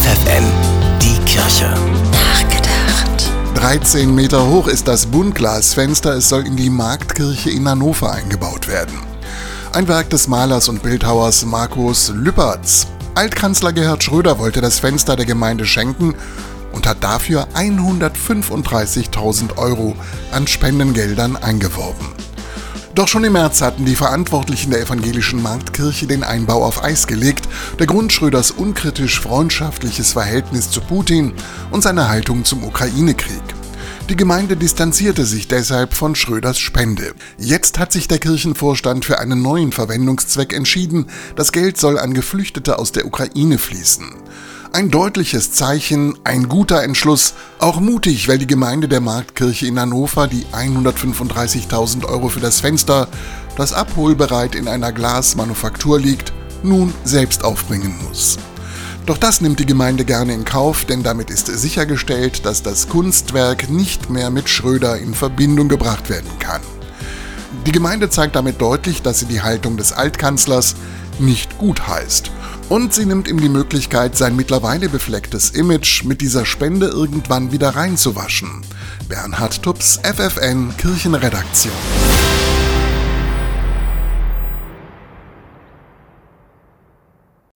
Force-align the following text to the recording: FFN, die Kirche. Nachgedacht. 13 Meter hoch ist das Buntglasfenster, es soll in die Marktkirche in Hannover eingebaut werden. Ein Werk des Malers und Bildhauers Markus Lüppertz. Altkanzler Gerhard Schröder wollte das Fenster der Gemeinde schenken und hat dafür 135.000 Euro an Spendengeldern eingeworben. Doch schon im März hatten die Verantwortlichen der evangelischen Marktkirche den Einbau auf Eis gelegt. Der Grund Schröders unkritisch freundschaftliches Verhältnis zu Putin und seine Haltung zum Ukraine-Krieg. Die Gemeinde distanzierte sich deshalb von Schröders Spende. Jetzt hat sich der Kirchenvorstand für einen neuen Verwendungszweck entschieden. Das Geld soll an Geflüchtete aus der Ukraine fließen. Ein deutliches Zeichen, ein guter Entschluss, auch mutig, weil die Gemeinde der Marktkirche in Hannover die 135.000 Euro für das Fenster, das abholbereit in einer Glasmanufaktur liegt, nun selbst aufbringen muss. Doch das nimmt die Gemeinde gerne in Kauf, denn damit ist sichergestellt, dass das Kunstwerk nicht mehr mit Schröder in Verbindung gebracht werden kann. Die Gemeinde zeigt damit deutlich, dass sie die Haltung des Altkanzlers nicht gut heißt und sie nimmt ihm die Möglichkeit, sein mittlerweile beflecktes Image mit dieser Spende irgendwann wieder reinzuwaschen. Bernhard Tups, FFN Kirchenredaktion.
FFN, 0.00 0.44
die 1.02 1.18
Kirche. 1.26 1.74
Nachgedacht. 2.10 3.30
13 3.54 4.14
Meter 4.14 4.46
hoch 4.46 4.66
ist 4.66 4.88
das 4.88 5.04
Buntglasfenster, 5.04 6.14
es 6.14 6.30
soll 6.30 6.46
in 6.46 6.56
die 6.56 6.70
Marktkirche 6.70 7.50
in 7.50 7.68
Hannover 7.68 8.10
eingebaut 8.10 8.66
werden. 8.66 8.98
Ein 9.74 9.88
Werk 9.88 10.08
des 10.08 10.26
Malers 10.26 10.70
und 10.70 10.82
Bildhauers 10.82 11.44
Markus 11.44 12.10
Lüppertz. 12.14 12.86
Altkanzler 13.14 13.74
Gerhard 13.74 14.02
Schröder 14.02 14.38
wollte 14.38 14.62
das 14.62 14.78
Fenster 14.78 15.16
der 15.16 15.26
Gemeinde 15.26 15.66
schenken 15.66 16.14
und 16.72 16.86
hat 16.86 17.04
dafür 17.04 17.48
135.000 17.54 19.58
Euro 19.58 19.94
an 20.32 20.46
Spendengeldern 20.46 21.36
eingeworben. 21.36 22.06
Doch 23.00 23.08
schon 23.08 23.24
im 23.24 23.32
März 23.32 23.62
hatten 23.62 23.86
die 23.86 23.96
Verantwortlichen 23.96 24.72
der 24.72 24.82
evangelischen 24.82 25.42
Marktkirche 25.42 26.06
den 26.06 26.22
Einbau 26.22 26.62
auf 26.62 26.84
Eis 26.84 27.06
gelegt. 27.06 27.48
Der 27.78 27.86
Grund 27.86 28.12
Schröders 28.12 28.50
unkritisch 28.50 29.20
freundschaftliches 29.20 30.12
Verhältnis 30.12 30.70
zu 30.70 30.82
Putin 30.82 31.32
und 31.70 31.80
seine 31.80 32.10
Haltung 32.10 32.44
zum 32.44 32.62
Ukraine-Krieg. 32.62 33.40
Die 34.10 34.16
Gemeinde 34.16 34.54
distanzierte 34.54 35.24
sich 35.24 35.48
deshalb 35.48 35.94
von 35.94 36.14
Schröders 36.14 36.58
Spende. 36.58 37.14
Jetzt 37.38 37.78
hat 37.78 37.90
sich 37.90 38.06
der 38.06 38.18
Kirchenvorstand 38.18 39.06
für 39.06 39.18
einen 39.18 39.40
neuen 39.40 39.72
Verwendungszweck 39.72 40.52
entschieden. 40.52 41.06
Das 41.36 41.52
Geld 41.52 41.78
soll 41.78 41.98
an 41.98 42.12
Geflüchtete 42.12 42.78
aus 42.78 42.92
der 42.92 43.06
Ukraine 43.06 43.56
fließen. 43.56 44.12
Ein 44.72 44.88
deutliches 44.88 45.50
Zeichen, 45.50 46.16
ein 46.22 46.48
guter 46.48 46.84
Entschluss, 46.84 47.34
auch 47.58 47.80
mutig, 47.80 48.28
weil 48.28 48.38
die 48.38 48.46
Gemeinde 48.46 48.86
der 48.86 49.00
Marktkirche 49.00 49.66
in 49.66 49.80
Hannover 49.80 50.28
die 50.28 50.46
135.000 50.52 52.04
Euro 52.04 52.28
für 52.28 52.38
das 52.38 52.60
Fenster, 52.60 53.08
das 53.56 53.72
abholbereit 53.72 54.54
in 54.54 54.68
einer 54.68 54.92
Glasmanufaktur 54.92 55.98
liegt, 55.98 56.32
nun 56.62 56.94
selbst 57.02 57.42
aufbringen 57.42 57.96
muss. 58.06 58.38
Doch 59.06 59.18
das 59.18 59.40
nimmt 59.40 59.58
die 59.58 59.66
Gemeinde 59.66 60.04
gerne 60.04 60.34
in 60.34 60.44
Kauf, 60.44 60.84
denn 60.84 61.02
damit 61.02 61.30
ist 61.30 61.48
sichergestellt, 61.48 62.46
dass 62.46 62.62
das 62.62 62.88
Kunstwerk 62.88 63.70
nicht 63.70 64.08
mehr 64.08 64.30
mit 64.30 64.48
Schröder 64.48 64.98
in 64.98 65.14
Verbindung 65.14 65.68
gebracht 65.68 66.08
werden 66.08 66.30
kann. 66.38 66.62
Die 67.66 67.72
Gemeinde 67.72 68.08
zeigt 68.08 68.36
damit 68.36 68.60
deutlich, 68.60 69.02
dass 69.02 69.20
sie 69.20 69.26
die 69.26 69.42
Haltung 69.42 69.76
des 69.76 69.92
Altkanzlers 69.92 70.76
nicht 71.18 71.58
gut 71.58 71.86
heißt 71.86 72.30
und 72.70 72.94
sie 72.94 73.04
nimmt 73.04 73.28
ihm 73.28 73.40
die 73.40 73.48
Möglichkeit, 73.48 74.16
sein 74.16 74.36
mittlerweile 74.36 74.88
beflecktes 74.88 75.50
Image 75.50 76.04
mit 76.04 76.20
dieser 76.20 76.46
Spende 76.46 76.86
irgendwann 76.86 77.52
wieder 77.52 77.70
reinzuwaschen. 77.70 78.62
Bernhard 79.08 79.62
Tups, 79.62 80.00
FFN 80.02 80.74
Kirchenredaktion. 80.78 81.72